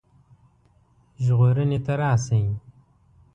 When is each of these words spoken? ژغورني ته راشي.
ژغورني 1.23 1.79
ته 1.85 1.93
راشي. 1.99 2.41